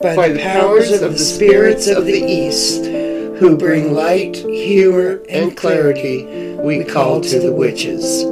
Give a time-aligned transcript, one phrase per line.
[0.00, 6.54] by the powers of the spirits of the East, who bring light, humor, and clarity,
[6.56, 8.24] we call to the witches.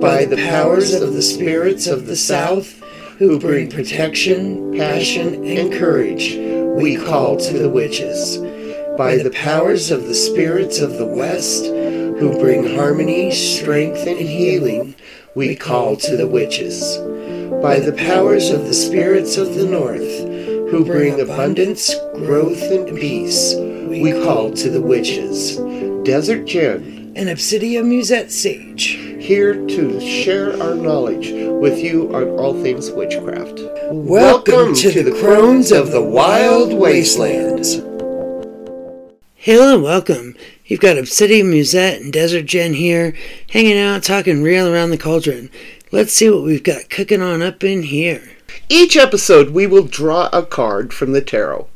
[0.00, 2.80] By the powers of the spirits of the South,
[3.18, 6.36] who bring protection, passion, and courage,
[6.80, 8.38] we call to the witches.
[8.96, 14.94] By the powers of the spirits of the West, who bring harmony, strength, and healing,
[15.34, 16.96] we call to the witches.
[17.62, 20.33] By the powers of the spirits of the North,
[20.70, 25.56] who bring abundance, growth, and peace, we call to the witches.
[26.04, 28.98] Desert Jen, And Obsidia Musette Sage.
[29.20, 31.30] here to share our knowledge
[31.60, 33.60] with you on all things witchcraft.
[33.90, 37.74] Welcome, to, the crones of the wild wastelands.
[39.36, 40.34] Hello and welcome.
[40.66, 43.14] You've got Obsidia Musette and Desert Jen here,
[43.50, 45.50] hanging out, talking real around the cauldron.
[45.92, 48.22] Let's see what we've got cooking on up in here.
[48.68, 51.68] Each episode, we will draw a card from the tarot.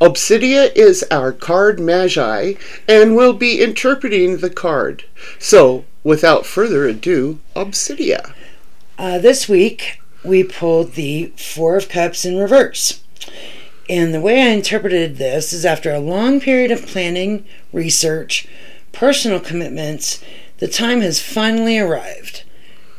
[0.00, 2.54] Obsidia is our card magi,
[2.88, 5.04] and we'll be interpreting the card.
[5.38, 8.32] So, without further ado, Obsidia.
[8.98, 13.02] Uh, this week, we pulled the Four of Cups in reverse.
[13.88, 18.48] And the way I interpreted this is after a long period of planning, research,
[18.92, 20.22] personal commitments,
[20.58, 22.43] the time has finally arrived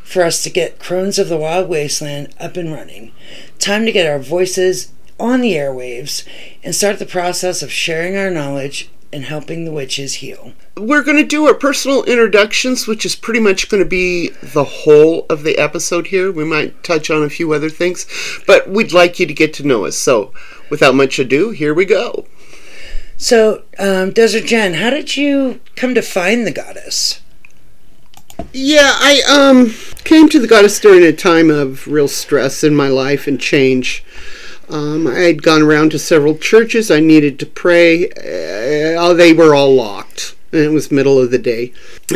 [0.06, 3.12] for us to get Crones of the Wild Wasteland up and running.
[3.58, 6.24] Time to get our voices on the airwaves
[6.64, 10.54] and start the process of sharing our knowledge and helping the witches heal.
[10.78, 14.64] We're going to do our personal introductions, which is pretty much going to be the
[14.64, 16.32] whole of the episode here.
[16.32, 18.06] We might touch on a few other things,
[18.46, 19.98] but we'd like you to get to know us.
[19.98, 20.34] So,
[20.70, 22.28] without much ado, here we go.
[23.18, 27.22] So, um, Desert Jen, how did you come to find the goddess?
[28.54, 29.74] Yeah, I um
[30.06, 34.06] came to the goddess during a time of real stress in my life and change.
[34.70, 36.90] Um, I had gone around to several churches.
[36.90, 38.10] I needed to pray.
[38.10, 41.74] Uh, they were all locked, and it was middle of the day.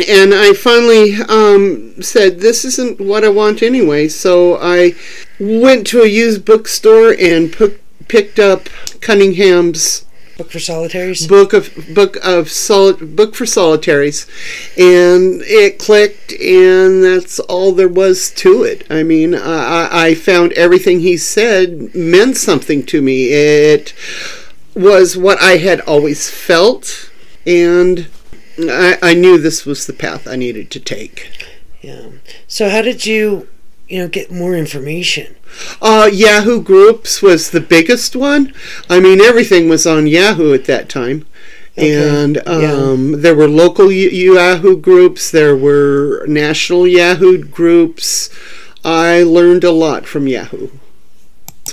[0.08, 4.94] And I finally um, said, "This isn't what I want anyway." So I
[5.38, 8.68] went to a used bookstore and put, picked up
[9.00, 10.04] Cunningham's
[10.40, 11.26] Book for solitaries?
[11.26, 14.26] book of book of sol- book for solitaries
[14.78, 20.52] and it clicked and that's all there was to it i mean i, I found
[20.54, 23.92] everything he said meant something to me it
[24.74, 27.10] was what i had always felt
[27.46, 28.08] and
[28.58, 31.30] I, I knew this was the path i needed to take
[31.82, 32.08] Yeah.
[32.46, 33.46] So, how did you,
[33.90, 35.34] you know, get more information?
[35.82, 38.54] Uh, Yahoo Groups was the biggest one.
[38.88, 41.26] I mean, everything was on Yahoo at that time.
[41.76, 42.72] Okay, And yeah.
[42.72, 48.28] um, there were local Yahoo groups, there were national Yahoo groups.
[48.84, 50.68] I learned a lot from Yahoo.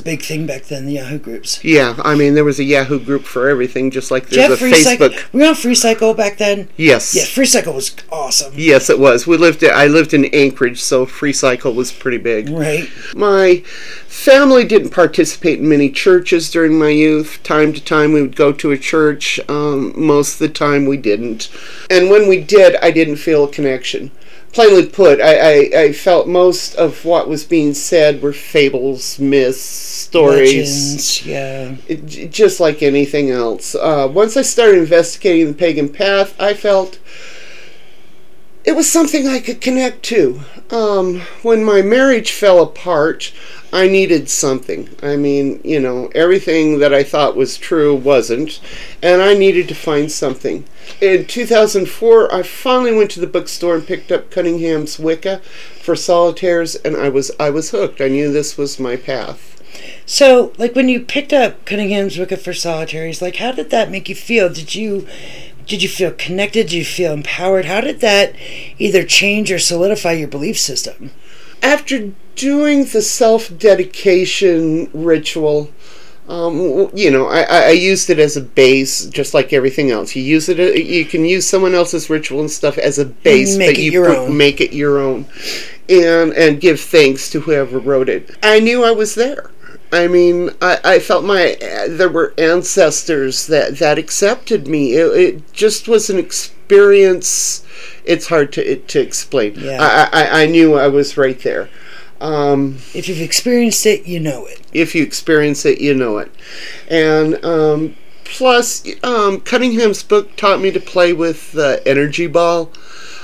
[0.08, 1.62] Big thing back then, the Yahoo groups.
[1.66, 4.56] Yeah, I mean, there was a Yahoo group for everything, just like there's Jeff a
[4.56, 5.10] Free Cycle.
[5.10, 5.34] Facebook.
[5.34, 6.70] Were you on Free Cycle back then?
[6.78, 7.14] Yes.
[7.14, 8.54] Yeah, Free Cycle was awesome.
[8.56, 9.28] Yes, it was.
[9.28, 9.66] We lived.
[9.66, 12.48] I lived in Anchorage, so Free Cycle was pretty big.
[12.48, 12.90] Right.
[13.18, 13.64] My
[14.08, 17.44] family didn't participate in many churches during my youth.
[17.44, 19.42] Time to time, we would go to a church.
[19.50, 21.50] Um, most of the time, we didn't.
[21.90, 24.12] And when we did, I didn't feel a connection.
[24.54, 29.62] Plainly put, I, I, I felt most of what was being said were fables, myths,
[29.62, 30.94] stories.
[30.94, 31.76] Legends, yeah.
[31.88, 33.76] It, just like anything else.
[33.76, 36.98] Uh, once I started investigating the pagan path, I felt
[38.64, 40.42] it was something I could connect to.
[40.72, 43.32] Um, when my marriage fell apart,
[43.72, 44.90] I needed something.
[45.04, 48.62] I mean, you know, everything that I thought was true wasn't,
[49.04, 50.64] and I needed to find something.
[51.02, 55.42] In 2004, I finally went to the bookstore and picked up Cunningham's Wicca
[55.82, 58.00] for Solitaries, and I was I was hooked.
[58.00, 59.62] I knew this was my path.
[60.06, 64.08] So, like when you picked up Cunningham's Wicca for Solitaries, like how did that make
[64.08, 64.48] you feel?
[64.48, 65.06] Did you
[65.68, 66.68] did you feel connected?
[66.68, 67.66] Did you feel empowered?
[67.66, 68.34] How did that
[68.80, 71.12] either change or solidify your belief system?
[71.62, 75.72] After doing the self dedication ritual,
[76.30, 80.16] um, you know, I, I used it as a base, just like everything else.
[80.16, 83.70] You use it, you can use someone else's ritual and stuff as a base, Make
[83.76, 84.38] but it you your put- own.
[84.38, 85.26] make it your own,
[85.90, 88.38] and and give thanks to whoever wrote it.
[88.44, 89.52] I knew I was there.
[89.92, 94.94] I mean, I, I felt my uh, there were ancestors that that accepted me.
[94.94, 97.66] It, it just was an experience.
[98.04, 99.56] It's hard to it, to explain.
[99.56, 99.78] Yeah.
[100.12, 101.70] I, I I knew I was right there.
[102.20, 104.62] Um, If you've experienced it, you know it.
[104.74, 106.32] if you experience it, you know it.
[106.90, 112.72] And um, plus, um, Cunningham's book taught me to play with the energy ball.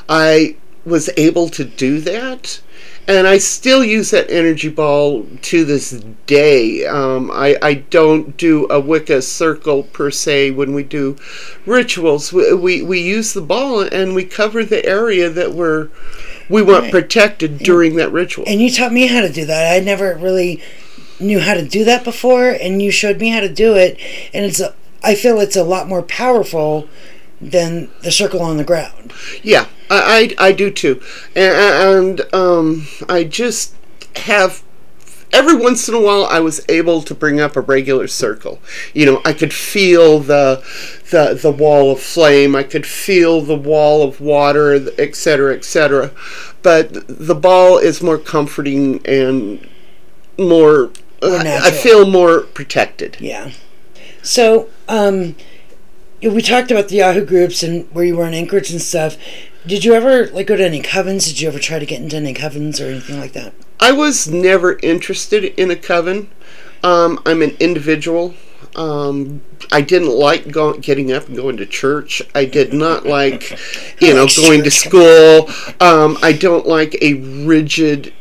[0.07, 2.61] I was able to do that.
[3.07, 5.91] And I still use that energy ball to this
[6.25, 6.85] day.
[6.85, 11.17] Um, I, I don't do a Wicca circle per se when we do
[11.65, 12.31] rituals.
[12.31, 15.89] We, we, we use the ball and we cover the area that we're
[16.49, 16.91] we want Right.
[16.91, 18.43] protected during that ritual.
[18.47, 19.75] And you taught me how to do that.
[19.75, 20.61] I never really
[21.19, 23.97] knew how to do that before, and you showed me how to do it.
[24.33, 24.73] And it's a,
[25.03, 26.87] I feel it's a lot more powerful
[27.51, 29.13] than the circle on the ground.
[29.41, 31.01] Yeah, I, I, I do too.
[31.35, 33.75] And, and um, I just
[34.15, 34.63] have.
[35.31, 38.59] Every once in a while, I was able to bring up a regular circle.
[38.93, 40.63] You know, I could feel the,
[41.09, 42.55] the the wall of flame.
[42.55, 46.11] I could feel the wall of water, etc., etc.
[46.61, 49.67] But the ball is more comforting and
[50.37, 50.91] more.
[51.23, 53.17] More I- I feel more protected.
[53.19, 53.51] Yeah.
[54.21, 55.35] So, um,
[56.29, 59.17] we talked about the Yahoo groups and where you were in Anchorage and stuff.
[59.65, 61.27] Did you ever like go to any covens?
[61.27, 63.53] Did you ever try to get into any covens or anything like that?
[63.79, 66.29] I was never interested in a coven.
[66.83, 68.35] Um, I'm an individual.
[68.75, 69.41] Um,
[69.71, 72.21] I didn't like go- getting up and going to church.
[72.33, 73.57] I did not like,
[74.01, 75.49] you know, going to school.
[75.79, 77.13] Um, I don't like a
[77.45, 78.13] rigid.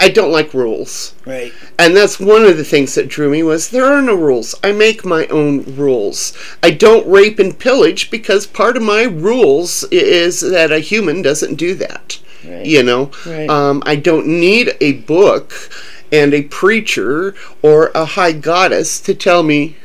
[0.00, 1.52] I don't like rules, Right.
[1.78, 4.54] and that's one of the things that drew me was there are no rules.
[4.64, 6.32] I make my own rules.
[6.62, 11.56] I don't rape and pillage because part of my rules is that a human doesn't
[11.56, 12.18] do that.
[12.48, 12.64] Right.
[12.64, 13.48] You know, Right.
[13.50, 15.52] um, I don't need a book
[16.12, 19.76] and a preacher or a high goddess to tell me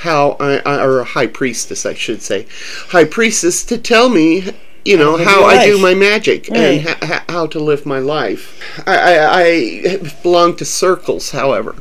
[0.00, 2.46] how I, or a high priestess, I should say,
[2.88, 4.52] high priestess to tell me,
[4.86, 6.80] you know, how I do my magic and Right.
[6.86, 8.44] ha- ha- how to live my life.
[8.86, 9.42] I, I,
[9.92, 11.74] I belong to circles, however.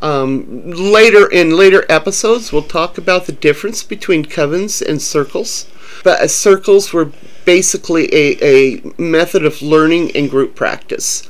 [0.00, 5.66] Um, later in later episodes, we'll talk about the difference between covens and circles.
[6.04, 7.10] But uh, circles were
[7.44, 11.28] basically a, a method of learning and group practice.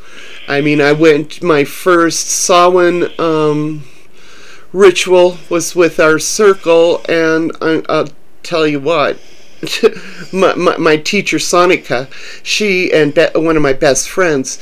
[0.48, 3.84] I mean, I went my first Samhain um,
[4.72, 8.08] ritual was with our circle, and I, I'll
[8.42, 9.18] tell you what.
[10.32, 12.08] my, my, my teacher Sonica,
[12.42, 14.58] she and be- one of my best friends,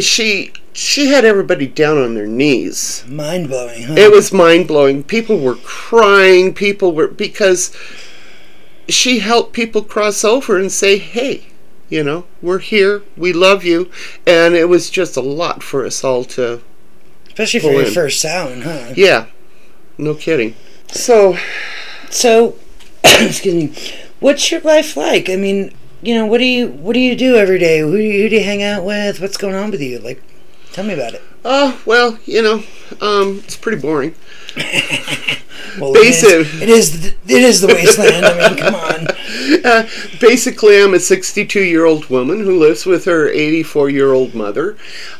[0.00, 3.04] she she had everybody down on their knees.
[3.06, 3.94] Mind blowing, huh?
[3.96, 5.04] It was mind blowing.
[5.04, 6.54] People were crying.
[6.54, 7.76] People were because
[8.88, 11.46] she helped people cross over and say, "Hey,
[11.88, 13.02] you know, we're here.
[13.16, 13.90] We love you,"
[14.26, 16.62] and it was just a lot for us all to.
[17.26, 17.92] Especially for your in.
[17.92, 18.92] first Samhain, huh?
[18.94, 19.26] Yeah,
[19.98, 20.54] no kidding.
[20.88, 21.36] So
[22.12, 22.56] So,
[23.04, 23.72] excuse me.
[24.22, 25.28] What's your life like?
[25.28, 27.80] I mean, you know, what do you what do you do every day?
[27.80, 29.20] Who do you, who do you hang out with?
[29.20, 29.98] What's going on with you?
[29.98, 30.22] Like,
[30.70, 31.22] tell me about it.
[31.44, 32.62] Oh, well, you know,
[33.00, 34.14] um, it's pretty boring.
[35.78, 36.28] Well, Basic.
[36.62, 38.26] It is, it is it is the wasteland.
[38.26, 39.06] I mean, come on.
[39.64, 39.86] Uh,
[40.20, 44.76] basically, I'm a 62 year old woman who lives with her 84 year old mother.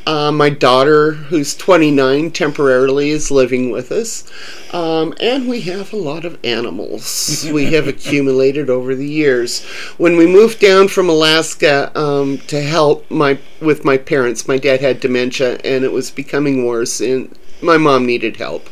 [0.06, 4.31] Uh, my daughter, who's 29, temporarily is living with us.
[4.73, 9.64] Um, and we have a lot of animals we have accumulated over the years.
[9.96, 14.81] When we moved down from Alaska um, to help my with my parents, my dad
[14.81, 18.68] had dementia and it was becoming worse, and my mom needed help.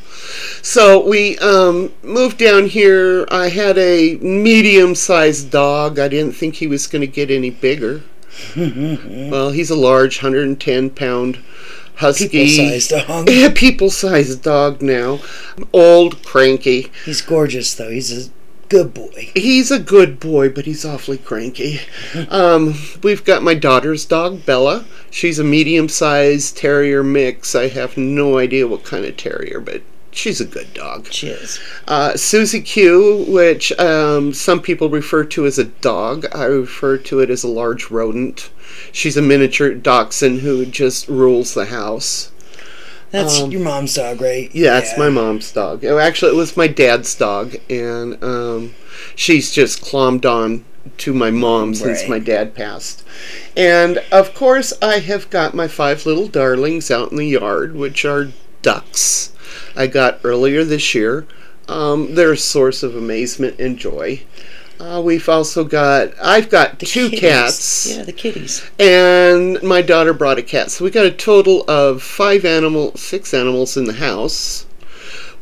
[0.62, 3.26] So we um, moved down here.
[3.31, 5.98] I had a medium sized dog.
[5.98, 8.02] I didn't think he was going to get any bigger.
[8.56, 11.38] well, he's a large 110 pound
[11.96, 12.28] husky.
[12.28, 13.28] People-sized dog.
[13.31, 15.20] Yeah, people sized dog now.
[15.72, 16.90] Old, cranky.
[17.04, 17.90] He's gorgeous, though.
[17.90, 18.30] He's a
[18.71, 19.31] good boy.
[19.35, 21.81] He's a good boy, but he's awfully cranky.
[22.29, 24.87] Um, we've got my daughter's dog, Bella.
[25.11, 27.55] She's a medium sized terrier mix.
[27.55, 31.12] I have no idea what kind of terrier, but she's a good dog.
[31.12, 31.59] She is.
[31.89, 37.21] Uh, Susie Q, which um, some people refer to as a dog, I refer to
[37.21, 38.50] it as a large rodent.
[38.93, 42.31] She's a miniature dachshund who just rules the house.
[43.11, 44.50] That's Um, your mom's dog, right?
[44.52, 45.85] Yeah, it's my mom's dog.
[45.85, 48.75] Oh, Actually, it was my dad's dog, and um,
[49.17, 50.64] she's just clommed on
[50.99, 52.09] to my mom since Right.
[52.11, 53.02] my dad passed.
[53.57, 58.05] And of course, I have got my five little darlings out in the yard, which
[58.05, 58.29] are
[58.62, 59.33] ducks.
[59.76, 61.26] I got earlier this year.
[61.69, 64.23] Um, they're a source of amazement and joy.
[64.80, 67.20] Uh, we've also got, I've got two Kitties.
[67.20, 68.62] cats Yeah, the kitties.
[68.78, 70.70] and my daughter brought a cat.
[70.70, 74.64] So we got a total of five animal, six animals in the house.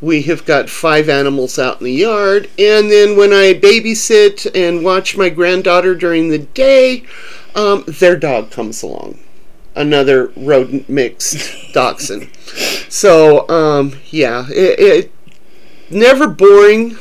[0.01, 4.83] We have got five animals out in the yard, and then when I babysit and
[4.83, 7.05] watch my granddaughter during the day,
[7.55, 9.19] um, their dog comes along,
[9.75, 12.29] another rodent mixed dachshund.
[12.89, 15.11] So um, yeah, it, it
[15.89, 16.97] never boring,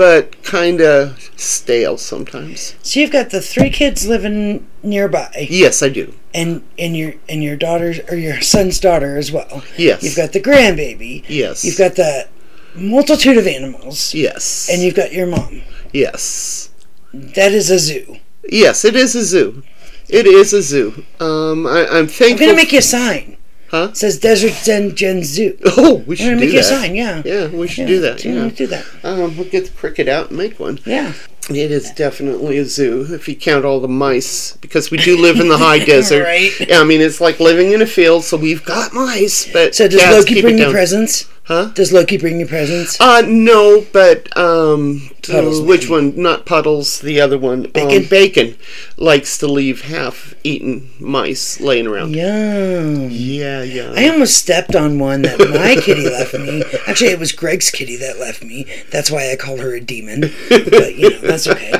[0.00, 2.74] but kind of stale sometimes.
[2.82, 6.14] So you've got the three kids living nearby, Yes, I do.
[6.32, 9.62] and and your and your daughter or your son's daughter as well.
[9.76, 10.02] Yes.
[10.02, 11.24] You've got the grandbaby.
[11.28, 11.64] Yes.
[11.66, 12.28] You've got the
[12.74, 14.70] multitude of animals, Yes.
[14.72, 15.60] and you've got your mom.
[15.92, 16.70] yes.
[17.12, 18.16] That is a zoo.
[18.48, 19.62] Yes, it is a zoo.
[20.08, 21.04] It is a zoo.
[21.20, 23.36] Um, I, I'm I'm gonna make you a sign.
[23.70, 23.88] Huh?
[23.90, 25.56] It says Desert Zen Gen Zoo.
[25.76, 26.64] Oh, we should do make you a that.
[26.64, 26.94] sign.
[26.94, 27.22] Yeah.
[27.24, 28.24] Yeah, we should Yeah, do that.
[28.24, 28.84] yeah, do that.
[29.04, 30.80] Um, we'll get the Cricut out and make one.
[30.84, 31.12] Yeah.
[31.48, 35.40] It is definitely a zoo if you count all the mice, because we do live
[35.40, 36.22] in the high desert.
[36.24, 36.50] Right.
[36.60, 39.88] Yeah, I mean it's like living in a field, so we've got mice, but So
[39.88, 41.28] does Loki bring you presents?
[41.50, 41.72] Huh?
[41.74, 43.00] Does Loki bring you presents?
[43.00, 46.14] Uh, no, but um, Puddles, which one?
[46.14, 47.00] Not puddles.
[47.00, 47.62] The other one.
[47.62, 48.04] Bacon?
[48.04, 48.56] Um, bacon
[48.96, 52.14] likes to leave half-eaten mice laying around.
[52.14, 53.08] Yum.
[53.10, 53.92] Yeah, yeah.
[53.96, 56.62] I almost stepped on one that my kitty left me.
[56.86, 58.66] Actually, it was Greg's kitty that left me.
[58.92, 60.30] That's why I call her a demon.
[60.48, 61.72] But you know, that's okay.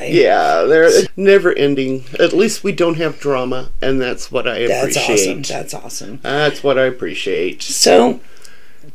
[0.10, 2.04] yeah, they're never ending.
[2.18, 5.46] At least we don't have drama, and that's what I That's appreciate.
[5.46, 5.74] That's awesome.
[5.74, 6.20] That's awesome.
[6.22, 7.62] That's what I appreciate.
[7.62, 8.20] So,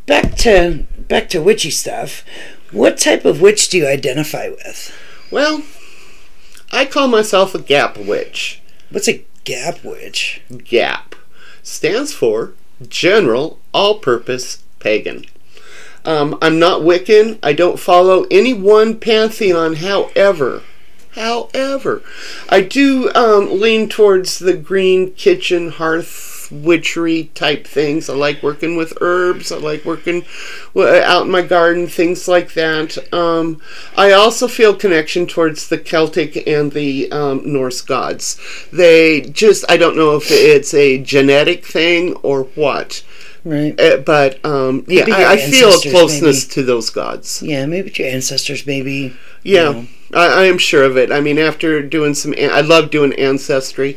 [0.05, 2.23] back to back to witchy stuff.
[2.71, 4.95] What type of witch do you identify with?
[5.31, 5.63] Well,
[6.71, 8.61] I call myself a gap witch.
[8.89, 10.41] What's a gap witch?
[10.63, 11.15] GAP
[11.63, 12.53] stands for
[12.87, 15.25] General All Purpose Pagan.
[16.05, 17.39] Um, I'm not Wiccan.
[17.43, 20.63] I don't follow any one pantheon, however.
[21.11, 22.01] However,
[22.47, 28.09] I do um, lean towards the green kitchen hearth witchery type things.
[28.09, 29.51] I like working with herbs.
[29.51, 30.25] I like working
[30.75, 32.97] out in my garden, things like that.
[33.13, 33.61] Um,
[33.95, 38.39] I also feel connection towards the Celtic and the um, Norse gods.
[38.71, 43.03] They just, I don't know if it's a genetic thing or what.
[43.45, 43.79] Right.
[43.79, 47.41] Uh, but um, yeah, I, I feel a closeness to those gods.
[47.41, 49.15] Yeah, maybe your ancestors, maybe.
[49.43, 49.87] Yeah, know.
[50.13, 51.11] I, I am sure of it.
[51.11, 53.95] I mean, after doing some, I love doing ancestry.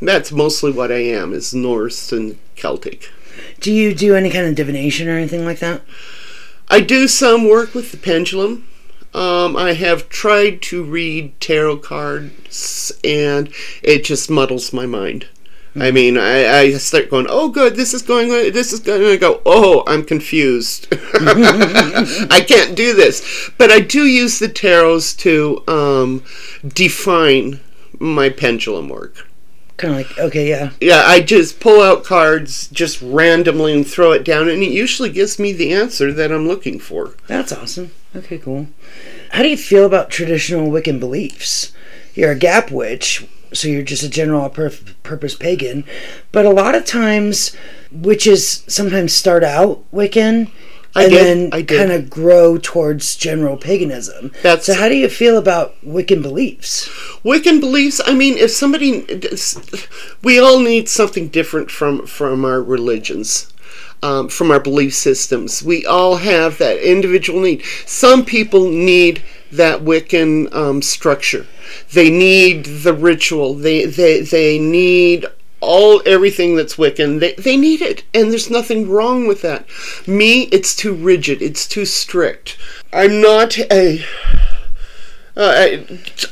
[0.00, 3.10] That's mostly what I am is Norse and Celtic.
[3.60, 5.82] Do you do any kind of divination or anything like that?
[6.68, 8.66] I do some work with the pendulum.
[9.12, 13.52] Um, I have tried to read tarot cards, and
[13.82, 15.26] it just muddles my mind.
[15.76, 19.10] I mean, I, I start going, oh, good, this is going, this is going, and
[19.10, 20.88] I go, oh, I'm confused.
[20.92, 23.50] I can't do this.
[23.56, 26.24] But I do use the tarots to um,
[26.66, 27.60] define
[28.00, 29.29] my pendulum work.
[29.80, 30.72] Kind of like, okay, yeah.
[30.78, 35.08] Yeah, I just pull out cards just randomly and throw it down, and it usually
[35.08, 37.14] gives me the answer that I'm looking for.
[37.28, 37.90] That's awesome.
[38.14, 38.66] Okay, cool.
[39.30, 41.72] How do you feel about traditional Wiccan beliefs?
[42.14, 44.70] You're a gap witch, so you're just a general pur-
[45.02, 45.84] purpose pagan,
[46.30, 47.56] but a lot of times
[47.90, 50.50] witches sometimes start out Wiccan
[50.94, 54.32] I and did, then kind of grow towards general paganism.
[54.42, 56.88] That's- so how do you feel about Wiccan beliefs?
[57.24, 58.00] Wiccan beliefs.
[58.04, 59.06] I mean, if somebody,
[60.22, 63.52] we all need something different from from our religions,
[64.02, 65.62] um, from our belief systems.
[65.62, 67.62] We all have that individual need.
[67.86, 71.46] Some people need that Wiccan um, structure.
[71.92, 73.54] They need the ritual.
[73.54, 75.26] They they they need
[75.60, 77.20] all everything that's Wiccan.
[77.20, 79.66] They they need it, and there's nothing wrong with that.
[80.06, 81.42] Me, it's too rigid.
[81.42, 82.56] It's too strict.
[82.92, 84.04] I'm not a
[85.36, 85.78] uh,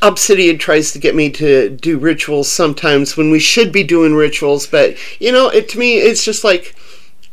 [0.01, 4.67] Obsidia tries to get me to do rituals sometimes when we should be doing rituals,
[4.67, 6.75] but you know, it to me, it's just like,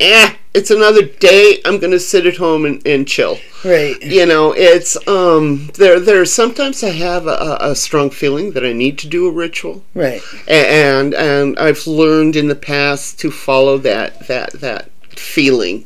[0.00, 1.60] eh, it's another day.
[1.64, 3.38] I'm gonna sit at home and, and chill.
[3.64, 4.00] Right.
[4.02, 5.98] You know, it's um, there.
[6.00, 9.84] There sometimes I have a, a strong feeling that I need to do a ritual,
[9.94, 10.22] Right.
[10.48, 15.84] and and I've learned in the past to follow that that that feeling.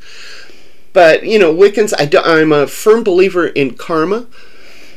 [0.93, 4.27] But you know, Wiccans, I do, I'm a firm believer in karma,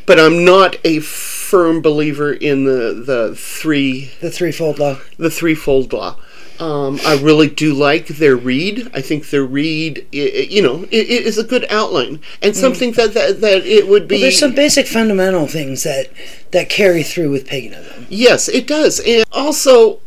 [0.05, 4.98] but I'm not a firm believer in the the three The threefold law.
[5.17, 6.17] the threefold law.
[6.60, 8.89] Um, I really do like their Rede.
[8.93, 13.13] I think their Rede, you know, it, it is a good outline and something that,
[13.15, 14.15] that that it would be.
[14.15, 16.10] Well, there's some basic fundamental things that
[16.51, 18.05] that carry through with paganism.
[18.07, 19.00] Yes, it does.
[19.00, 20.00] And also,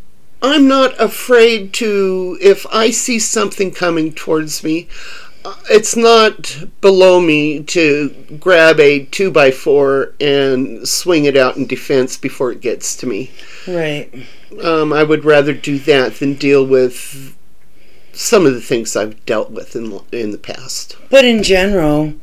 [0.42, 4.86] I'm not afraid to, if I see something coming towards me,
[5.70, 8.10] it's not below me to
[8.40, 13.06] grab a 2 by 4 and swing it out in defense before it gets to
[13.06, 13.30] me.
[13.66, 14.12] Right.
[14.62, 17.36] Um, I would rather do that than deal with
[18.12, 20.96] some of the things I've dealt with in, in the past.
[21.10, 22.14] But in general,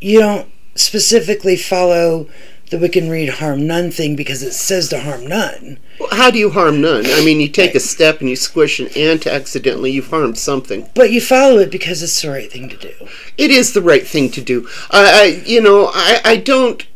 [0.00, 2.28] you don't specifically follow
[2.72, 5.78] the Wiccan Rede harm none thing because it says to harm none.
[6.00, 7.04] Well, How do you harm none?
[7.04, 10.88] I mean, you take a step and you squish an ant accidentally, you've harmed something.
[10.94, 12.92] But you follow it because it's the right thing to do.
[13.36, 14.66] It is the right thing to do.
[14.90, 16.86] I, I you know, I, I don't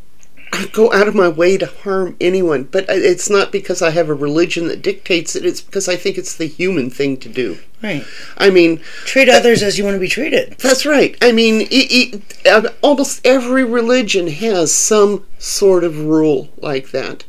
[0.72, 4.14] go out of my way to harm anyone, but it's not because I have a
[4.14, 5.44] religion that dictates it.
[5.44, 7.58] It's because I think it's the human thing to do.
[7.82, 8.04] Right.
[8.38, 10.56] I mean, treat others as you want to be treated.
[10.58, 11.16] That's right.
[11.20, 17.25] I mean, it, it, almost every religion has some sort of rule like that.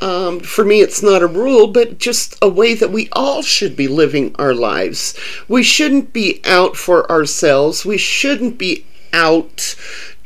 [0.00, 3.76] Um, for me, it's not a rule, but just a way that we all should
[3.76, 5.14] be living our lives.
[5.48, 7.84] We shouldn't be out for ourselves.
[7.84, 9.76] We shouldn't be out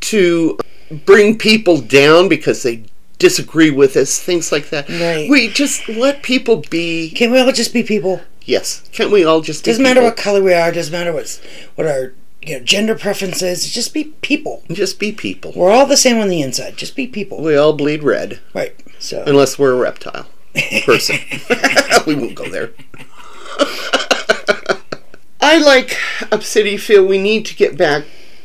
[0.00, 0.58] to
[0.94, 2.84] bring people down because they
[3.18, 4.88] disagree with us, things like that.
[4.88, 5.28] Right.
[5.28, 7.10] We just let people be.
[7.10, 8.20] Can't we all just be people?
[8.42, 8.88] Yes.
[8.92, 10.70] Can't we all just doesn't matter what color we are.
[10.72, 11.40] Doesn't matter what
[11.74, 13.70] what our you know gender preferences.
[13.70, 14.62] Just be people.
[14.70, 15.52] Just be people.
[15.56, 16.76] We're all the same on the inside.
[16.76, 17.42] Just be people.
[17.42, 18.40] We all bleed red.
[18.52, 18.74] Right.
[18.98, 20.26] So unless we're a reptile
[20.84, 21.16] person,
[22.06, 22.72] we won't go there.
[25.40, 25.90] I like
[26.30, 28.04] Obsidia feel we need to get back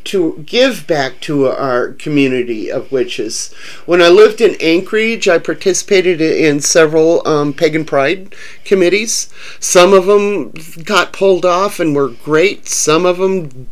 [0.10, 3.54] to give back to our community of witches.
[3.86, 8.34] When I lived in Anchorage, I participated in several um, pagan pride
[8.66, 9.32] committees.
[9.60, 10.52] Some of them
[10.84, 12.68] got pulled off and were great.
[12.68, 13.70] Some of them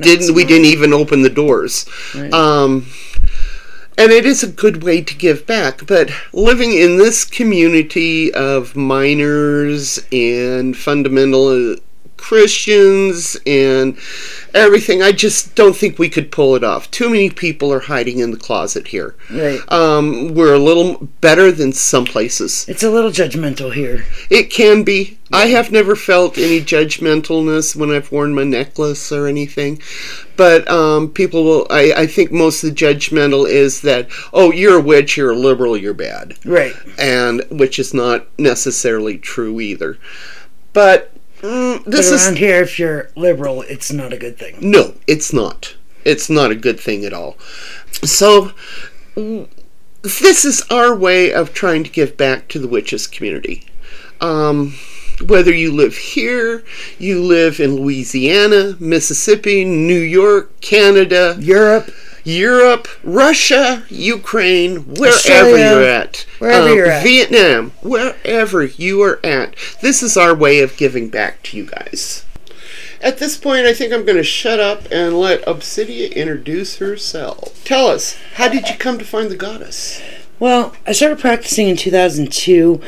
[0.00, 0.34] didn't.
[0.34, 1.86] We didn't even open the doors.
[2.14, 2.32] Right.
[2.32, 2.86] Um,
[3.96, 5.86] and it is a good way to give back.
[5.86, 11.76] But living in this community of miners and fundamental
[12.18, 13.96] Christians and
[14.52, 15.02] everything.
[15.02, 16.90] I just don't think we could pull it off.
[16.90, 19.14] Too many people are hiding in the closet here.
[19.30, 19.60] Right.
[19.72, 22.68] Um, we're a little better than some places.
[22.68, 24.04] It's a little judgmental here.
[24.28, 25.18] It can be.
[25.30, 25.38] Yeah.
[25.38, 29.80] I have never felt any judgmentalness when I've worn my necklace or anything.
[30.36, 34.78] But um, people will, I, I think most of the judgmental is that, oh, you're
[34.78, 36.34] a witch, you're a liberal, you're bad.
[36.44, 36.74] Right.
[36.98, 39.98] And which is not necessarily true either.
[40.72, 44.56] But Mm, this but around is, here, if you're liberal, it's not a good thing.
[44.60, 45.76] No, it's not.
[46.04, 47.36] It's not a good thing at all.
[48.02, 48.52] So,
[49.14, 53.66] this is our way of trying to give back to the witches community.
[54.20, 54.74] Um,
[55.26, 56.64] whether you live here,
[56.98, 61.90] you live in Louisiana, Mississippi, New York, Canada, Europe,
[62.28, 69.18] Europe, Russia, Ukraine, wherever Australia, you're at, wherever um, you're at, Vietnam, wherever you are
[69.24, 69.54] at.
[69.80, 72.26] This is our way of giving back to you guys.
[73.00, 77.64] At this point, I think I'm going to shut up and let Obsidia introduce herself.
[77.64, 80.02] Tell us, how did you come to find the goddess?
[80.38, 82.80] Well, I started practicing in 2002.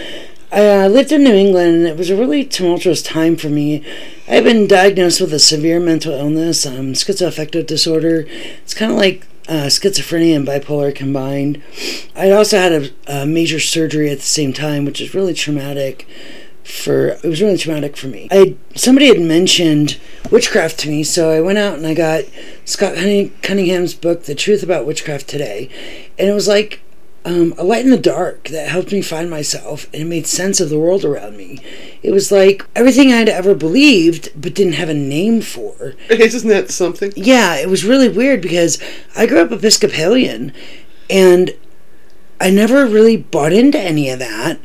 [0.53, 3.87] I uh, lived in New England, and it was a really tumultuous time for me.
[4.29, 8.27] I had been diagnosed with a severe mental illness, um, schizoaffective disorder.
[8.63, 11.61] It's kind of like uh, schizophrenia and bipolar combined.
[12.15, 12.91] I also had a,
[13.23, 16.07] a, major surgery at the same time, which is really traumatic.
[16.63, 18.29] For it was really traumatic for me.
[18.31, 19.99] I somebody had mentioned
[20.31, 22.25] witchcraft to me, so I went out and I got
[22.65, 25.69] Scott Cunningham's book, "The Truth About Witchcraft Today,"
[26.17, 26.81] and it was like
[27.25, 30.61] um, a light in the dark that helped me find myself and it made sense
[30.61, 31.63] of the world around me.
[32.03, 35.95] It was like everything I'd ever believed but didn't have a name for.
[36.09, 37.13] Isn't that something?
[37.17, 38.79] Yeah, it was really weird because
[39.17, 40.53] I grew up Episcopalian
[41.11, 41.55] and
[42.41, 44.59] I never really bought into any of that.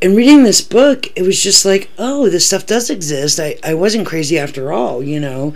[0.00, 3.38] And reading this book, it was just like, oh, this stuff does exist.
[3.38, 5.54] I, I wasn't crazy after all, you know.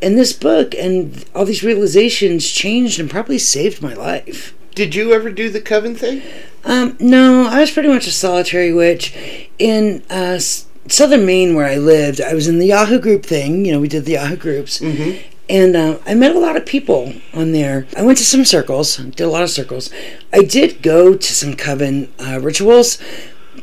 [0.00, 4.54] And this book and all these realizations changed and probably saved my life.
[4.78, 6.22] Did you ever do the coven thing?
[6.64, 9.12] Um, no, I was pretty much a solitary witch.
[9.58, 13.64] In uh, southern Maine, where I lived, I was in the Yahoo group thing.
[13.64, 14.78] You know, we did the Yahoo groups.
[14.78, 15.18] Mm-hmm.
[15.50, 17.88] And uh, I met a lot of people on there.
[17.96, 19.90] I went to some circles, did a lot of circles.
[20.32, 23.02] I did go to some coven uh, rituals,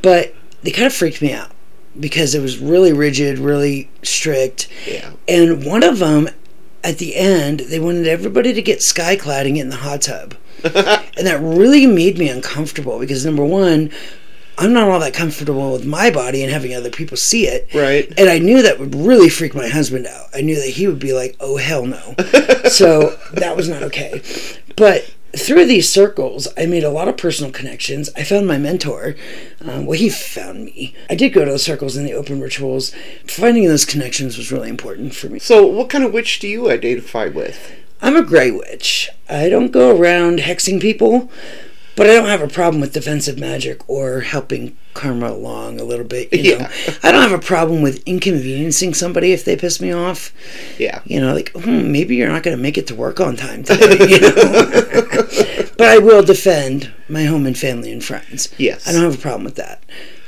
[0.01, 1.51] but they kind of freaked me out
[1.97, 4.67] because it was really rigid, really strict.
[4.85, 5.13] Yeah.
[5.29, 6.27] And one of them,
[6.83, 10.35] at the end, they wanted everybody to get sky cladding in the hot tub.
[11.17, 13.91] and that really made me uncomfortable because number one,
[14.57, 17.67] I'm not all that comfortable with my body and having other people see it.
[17.73, 18.11] Right.
[18.17, 20.29] And I knew that would really freak my husband out.
[20.33, 22.15] I knew that he would be like, oh, hell no.
[22.69, 24.21] so that was not okay.
[24.75, 28.09] But through these circles, I made a lot of personal connections.
[28.15, 29.15] I found my mentor.
[29.61, 30.95] Um, well, he found me.
[31.09, 32.95] I did go to the circles and the open rituals.
[33.27, 35.39] Finding those connections was really important for me.
[35.39, 37.73] So, what kind of witch do you identify with?
[38.01, 39.09] I'm a gray witch.
[39.29, 41.29] I don't go around hexing people,
[41.95, 46.05] but I don't have a problem with defensive magic or helping karma along a little
[46.05, 46.31] bit.
[46.33, 46.57] You yeah.
[46.57, 46.69] know,
[47.03, 50.33] I don't have a problem with inconveniencing somebody if they piss me off.
[50.77, 51.01] Yeah.
[51.05, 53.63] You know, like hmm, maybe you're not going to make it to work on time
[53.63, 53.97] today.
[54.09, 54.71] You know?
[55.77, 58.53] But I will defend my home and family and friends.
[58.57, 58.87] Yes.
[58.87, 59.83] I don't have a problem with that.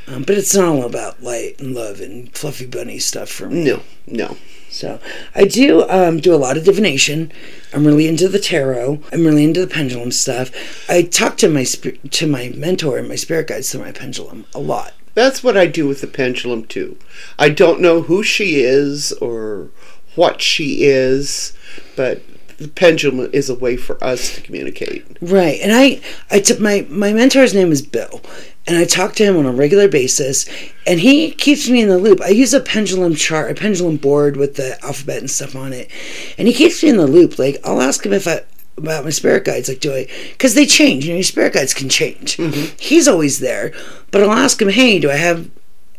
[0.07, 3.63] Um, but it's not all about light and love and fluffy bunny stuff for me.
[3.63, 4.37] No, no.
[4.69, 4.99] So
[5.35, 7.31] I do um, do a lot of divination.
[7.73, 9.01] I'm really into the tarot.
[9.11, 10.51] I'm really into the pendulum stuff.
[10.89, 14.45] I talk to my sp- to my mentor and my spirit guides through my pendulum
[14.53, 14.93] a lot.
[15.13, 16.97] That's what I do with the pendulum too.
[17.39, 19.69] I don't know who she is or
[20.15, 21.53] what she is,
[21.95, 22.21] but
[22.57, 25.05] the pendulum is a way for us to communicate.
[25.21, 28.21] Right, and I I took my my mentor's name is Bill,
[28.67, 30.45] and I talk to him on a regular basis,
[30.85, 32.21] and he keeps me in the loop.
[32.21, 35.89] I use a pendulum chart, a pendulum board with the alphabet and stuff on it,
[36.37, 37.39] and he keeps me in the loop.
[37.39, 38.41] Like I'll ask him if I
[38.77, 40.07] about my spirit guides, like do I?
[40.31, 41.05] Because they change.
[41.05, 42.33] You know, your spirit guides can change.
[42.79, 43.73] He's always there,
[44.11, 45.49] but I'll ask him, hey, do I have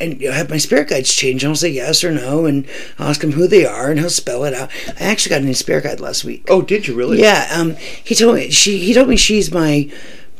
[0.01, 1.43] and you know, have my spirit guides change?
[1.43, 2.67] And I'll say yes or no, and
[2.99, 4.71] I'll ask him who they are, and he'll spell it out.
[5.01, 6.45] I actually got a new spirit guide last week.
[6.49, 7.21] Oh, did you really?
[7.21, 9.91] Yeah, um, he told me she he told me she's my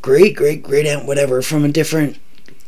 [0.03, 2.19] great great great aunt whatever from a different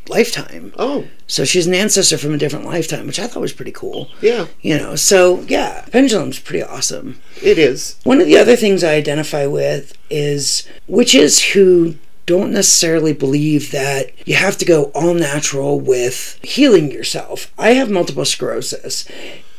[0.08, 0.72] lifetime.
[0.76, 4.08] Oh, So she's an ancestor from a different lifetime, which I thought was pretty cool.
[4.20, 7.20] yeah, You know, so yeah, pendulum's pretty awesome.
[7.40, 7.96] it is.
[8.02, 11.94] One of the other things I identify with is witches who
[12.26, 17.52] don't necessarily believe that you have to go all natural with healing yourself.
[17.58, 19.06] I have multiple sclerosis,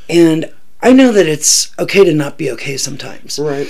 [0.10, 3.40] and I know that it's okay to not be okay sometimes.
[3.40, 3.68] Right.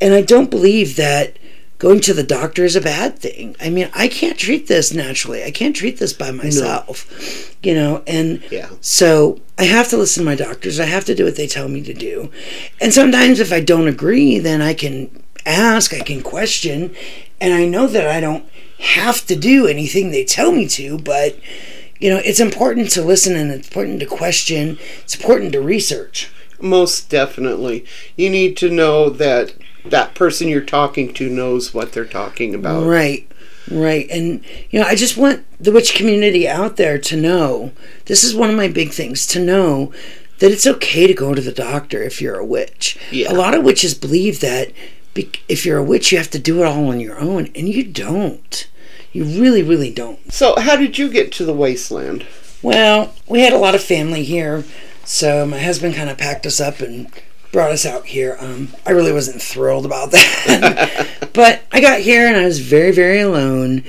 [0.00, 1.38] And I don't believe that
[1.84, 3.54] going to the doctor is a bad thing.
[3.60, 5.44] I mean, I can't treat this naturally.
[5.44, 7.54] I can't treat this by myself.
[7.62, 8.70] You know, and Yeah.
[8.80, 10.80] so I have to listen to my doctors.
[10.80, 12.30] I have to do what they tell me to do.
[12.80, 15.10] And sometimes if I don't agree, then I can
[15.44, 16.94] ask, I can question,
[17.38, 18.46] and I know that I don't
[18.78, 21.38] have to do anything they tell me to, but
[22.00, 24.78] you know, it's important to listen and it's important to question.
[25.02, 26.30] It's important to research.
[26.60, 27.84] Most definitely.
[28.16, 29.52] You need to know that
[29.84, 32.86] that person you're talking to knows what they're talking about.
[32.86, 33.30] Right,
[33.70, 34.08] right.
[34.10, 37.72] And, you know, I just want the witch community out there to know
[38.06, 39.92] this is one of my big things to know
[40.38, 42.98] that it's okay to go to the doctor if you're a witch.
[43.10, 43.32] Yeah.
[43.32, 44.72] A lot of witches believe that
[45.48, 47.84] if you're a witch, you have to do it all on your own, and you
[47.84, 48.68] don't.
[49.12, 50.32] You really, really don't.
[50.32, 52.26] So, how did you get to the wasteland?
[52.62, 54.64] Well, we had a lot of family here,
[55.04, 57.12] so my husband kind of packed us up and
[57.54, 58.36] brought us out here.
[58.40, 62.90] Um, I really wasn't thrilled about that, but I got here and I was very,
[62.90, 63.84] very alone.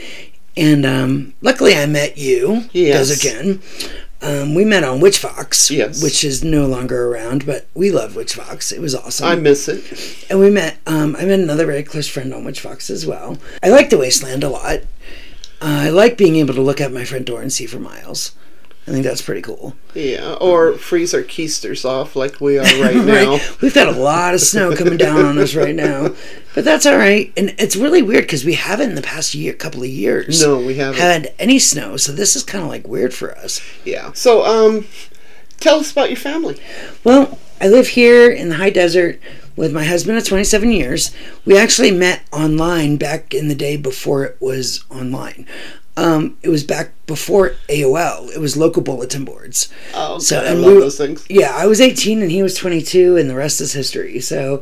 [0.56, 3.20] And um, luckily, I met you, Yes.
[3.20, 3.62] Jen.
[4.22, 6.02] Um, we met on WitchVox, Yes.
[6.02, 8.72] which is no longer around, but we love WitchVox.
[8.72, 9.28] It was awesome.
[9.28, 10.26] I miss it.
[10.30, 13.38] And we met, um, I met another very close friend on WitchVox as well.
[13.64, 14.80] I like the Wasteland a lot.
[15.62, 18.32] Uh, I like being able to look out my front door and see for miles.
[18.88, 19.76] I think that's pretty cool.
[19.96, 23.40] Yeah, or freeze our keisters off like we are right now.
[23.60, 26.10] We've got a lot of snow coming down on us right now,
[26.54, 27.34] but that's all right.
[27.36, 30.60] And it's really weird because we haven't in the past year, couple of years, No,
[30.60, 31.00] we haven't.
[31.02, 31.98] had any snow.
[31.98, 33.60] So this is kind of like weird for us.
[33.86, 34.12] Yeah.
[34.14, 34.86] So, um,
[35.60, 36.60] tell us about your family.
[37.04, 39.20] Well, I live here in the high desert
[39.56, 41.10] with my husband of 27 years.
[41.44, 45.48] We actually met online back in the day before it was online.
[45.98, 48.30] Um, it was back before AOL.
[48.36, 49.70] It was local bulletin boards.
[49.94, 51.26] Oh, So, God, I love we- those things.
[51.30, 54.20] Yeah, I was 18 and he was 22, and the rest is history.
[54.20, 54.62] So,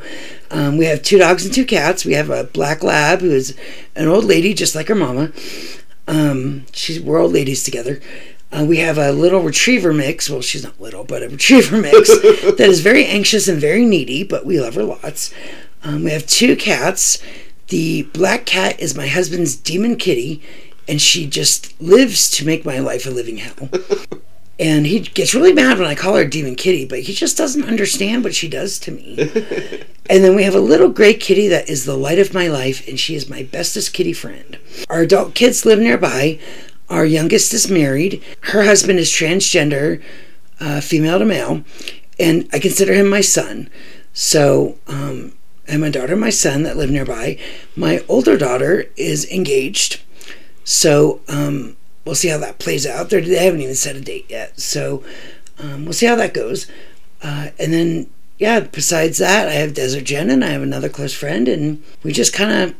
[0.52, 2.06] um, we have two dogs and two cats.
[2.06, 3.56] We have a black lab who is
[3.96, 5.32] an old lady, just like her mama.
[6.08, 8.00] Um, she's we're old ladies together.
[8.52, 10.30] Uh, we have a little retriever mix.
[10.30, 14.24] Well, she's not little, but a retriever mix that is very anxious and very needy,
[14.24, 15.34] but we love her lots.
[15.84, 17.17] Um, we have two cats.
[17.69, 20.43] The black cat is my husband's demon kitty,
[20.88, 23.69] and she just lives to make my life a living hell.
[24.60, 27.65] And he gets really mad when I call her Demon Kitty, but he just doesn't
[27.65, 29.17] understand what she does to me.
[30.10, 32.88] and then we have a little gray kitty that is the light of my life,
[32.88, 34.60] and she is my bestest kitty friend.
[34.89, 36.39] Our adult kids live nearby.
[36.88, 38.24] Our youngest is married.
[38.41, 40.04] Her husband is transgender,
[40.60, 41.63] uh, female to male,
[42.19, 43.72] and I consider him my son.
[44.13, 45.34] So, um,
[45.67, 47.39] and my daughter and my son that live nearby.
[47.76, 50.02] My older daughter is engaged.
[50.63, 53.10] So um, we'll see how that plays out.
[53.10, 54.60] They're, they haven't even set a date yet.
[54.60, 55.04] So
[55.60, 56.67] um, we'll see how that goes.
[57.21, 61.13] Uh, and then, yeah, besides that, I have Desert Jen and I have another close
[61.13, 62.76] friend, and we just kind of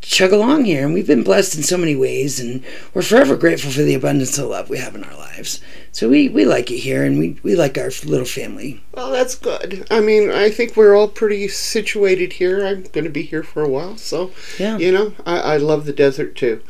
[0.00, 0.84] chug along here.
[0.84, 2.62] And we've been blessed in so many ways, and
[2.94, 5.60] we're forever grateful for the abundance of love we have in our lives.
[5.92, 8.80] So we, we like it here, and we, we like our little family.
[8.94, 9.86] Well, that's good.
[9.90, 12.64] I mean, I think we're all pretty situated here.
[12.64, 14.78] I'm going to be here for a while, so Yeah.
[14.78, 16.62] you know, I, I love the desert too.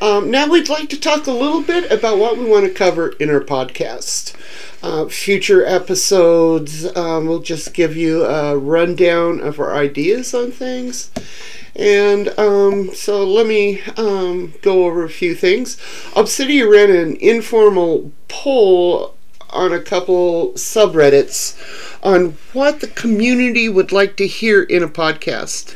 [0.00, 3.08] Um, now we'd like to talk a little bit about what we want to cover
[3.18, 4.36] in our podcast.
[4.80, 11.10] Uh, future episodes, um, we'll just give you a rundown of our ideas on things.
[11.78, 15.76] And um, so let me um, go over a few things.
[16.14, 19.14] Obsidia ran an informal poll
[19.50, 21.56] on a couple subreddits
[22.02, 25.74] on what the community would like to hear in a podcast.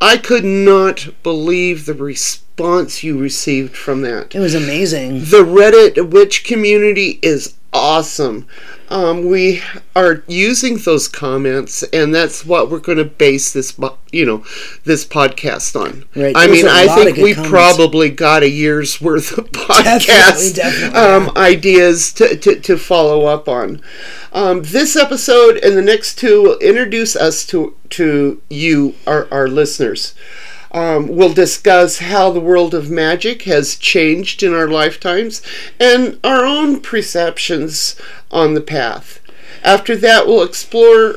[0.00, 4.34] I could not believe the response you received from that.
[4.34, 5.20] It was amazing.
[5.20, 8.46] The Reddit witch community is awesome.
[8.88, 9.62] Um, we
[9.96, 13.76] are using those comments, and that's what we're going to base this,
[14.12, 14.44] you know,
[14.84, 16.04] this podcast on.
[16.14, 16.36] Right.
[16.36, 17.50] I There's mean, I think we comments.
[17.50, 23.26] probably got a year's worth of podcast Definitely, definitely, um, ideas to, to, to follow
[23.26, 23.80] up on.
[24.32, 29.48] Um, this episode and the next two will introduce us to to you, our, our
[29.48, 30.14] listeners.
[30.76, 35.40] Um, we'll discuss how the world of magic has changed in our lifetimes
[35.80, 37.96] and our own perceptions
[38.30, 39.18] on the path.
[39.64, 41.14] After that, we'll explore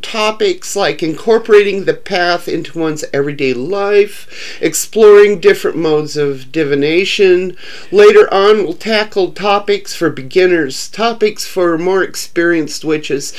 [0.00, 7.56] topics like incorporating the path into one's everyday life, exploring different modes of divination.
[7.90, 13.32] Later on, we'll tackle topics for beginners, topics for more experienced witches,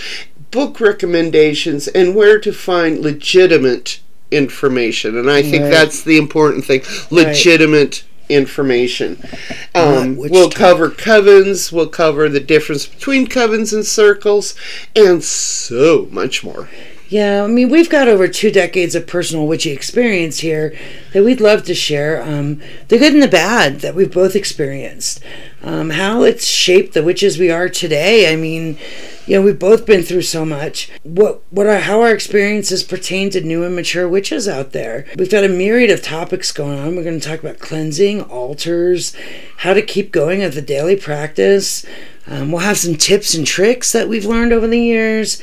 [0.51, 5.17] book recommendations, and where to find legitimate information.
[5.17, 5.71] And I think Right.
[5.71, 9.21] that's the important thing legitimate information.
[9.75, 10.57] Um, we'll talk.
[10.57, 14.55] cover covens, we'll cover the difference between covens and circles,
[14.95, 16.69] and so much more.
[17.11, 20.73] Yeah, I mean, we've got over two decades of personal witchy experience here
[21.11, 22.23] that we'd love to share.
[22.23, 25.21] Um, the good and the bad that we've both experienced.
[25.61, 28.31] Um, how it's shaped the witches we are today.
[28.31, 28.77] I mean,
[29.27, 30.89] you know, we've both been through so much.
[31.03, 35.05] What, what our, how our experiences pertain to new and mature witches out there.
[35.17, 36.95] We've got a myriad of topics going on.
[36.95, 39.13] We're going to talk about cleansing, altars,
[39.57, 41.85] how to keep going at the daily practice.
[42.25, 45.41] Um, we'll have some tips and tricks that we've learned over the years.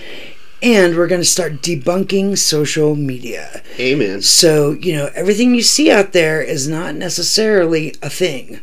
[0.60, 3.62] And we're going to start debunking social media.
[3.78, 4.22] Amen.
[4.22, 8.60] So, you know, everything you see out there is not necessarily a thing.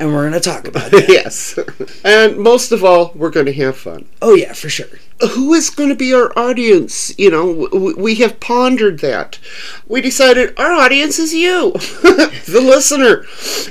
[0.00, 1.08] And we're going to talk about it.
[1.10, 1.58] yes.
[2.02, 4.06] And most of all, we're going to have fun.
[4.22, 4.88] oh, yeah, for sure.
[5.32, 7.16] Who is going to be our audience?
[7.18, 9.38] You know, w- we have pondered that.
[9.86, 13.26] We decided our audience is you, the listener.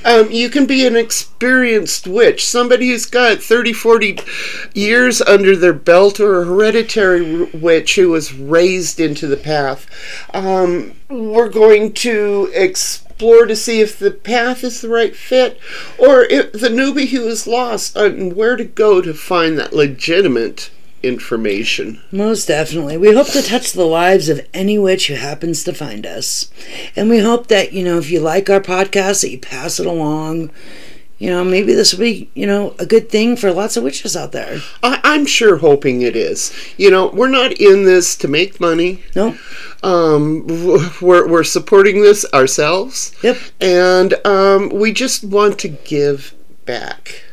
[0.05, 4.19] Um, you can be an experienced witch, somebody who's got 30, 40
[4.75, 9.87] years under their belt, or a hereditary witch who was raised into the path.
[10.35, 15.59] Um, we're going to explore to see if the path is the right fit,
[15.97, 19.73] or if the newbie who is lost uh, on where to go to find that
[19.73, 20.71] legitimate
[21.03, 22.01] information.
[22.11, 22.97] Most definitely.
[22.97, 26.49] We hope to touch the lives of any witch who happens to find us.
[26.95, 29.85] And we hope that, you know, if you like our podcast, that you pass it
[29.85, 30.51] along.
[31.19, 34.15] You know, maybe this will be, you know, a good thing for lots of witches
[34.15, 34.59] out there.
[34.81, 36.53] I, I'm sure hoping it is.
[36.77, 39.03] You know, we're not in this to make money.
[39.17, 39.37] No?
[39.83, 40.47] Um,
[41.01, 43.13] we're, we're supporting this ourselves.
[43.21, 43.37] Yep.
[43.59, 46.33] And um, we just want to give
[46.65, 47.23] back.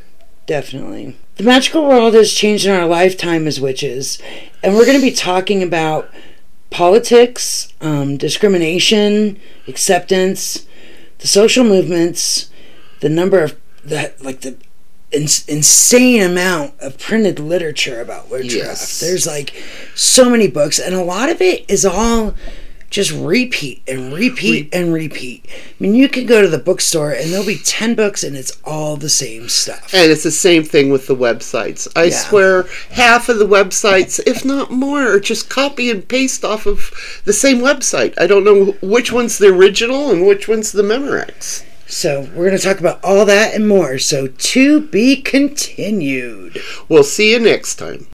[0.47, 1.17] Definitely.
[1.37, 4.19] The magical world has changed in our lifetime as witches,
[4.63, 6.09] and we're going to be talking about
[6.71, 10.67] politics, um, discrimination, acceptance,
[11.19, 12.51] the social movements,
[13.01, 13.55] the number of
[13.89, 14.57] the like the
[15.13, 18.55] ins- insane amount of printed literature about witchcraft.
[18.55, 19.01] Yes.
[19.01, 19.55] There's like
[19.95, 22.35] so many books, and a lot of it is all
[22.89, 25.45] just repeat and repeat and repeat.
[25.49, 28.57] I mean, you can go to the bookstore and there'll be 10 books and it's
[28.65, 29.93] all the same stuff.
[29.93, 31.89] And it's the same thing with the websites.
[31.97, 32.17] I Yeah.
[32.17, 36.93] swear half of the websites, if not more, are just copy and paste off of
[37.25, 38.15] the same website.
[38.19, 41.65] I don't know which one's the original and which one's the Memorex.
[41.89, 43.99] So, we're going to talk about all that and more.
[43.99, 46.61] So, to be continued.
[46.89, 48.09] We'll see you next time.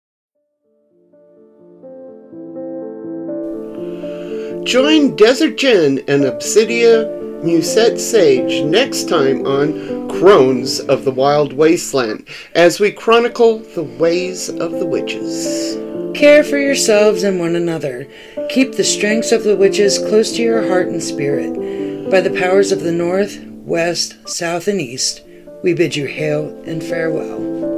[4.65, 12.29] Join Desert Jen and Obsidia Musette Sage next time on Crones of the Wild Wasteland
[12.55, 15.77] as we chronicle the ways of the witches.
[16.17, 18.07] Care for yourselves and one another.
[18.51, 22.11] Keep the strengths of the witches close to your heart and spirit.
[22.11, 25.23] By the powers of the north, west, south, and east,
[25.63, 27.72] we bid you hail and farewell.